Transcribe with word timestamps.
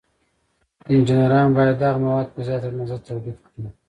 انجینران 0.91 1.49
باید 1.55 1.77
دغه 1.83 1.97
مواد 2.03 2.27
په 2.33 2.39
زیاته 2.47 2.67
اندازه 2.69 2.97
تولید 3.07 3.37
کړي. 3.45 3.67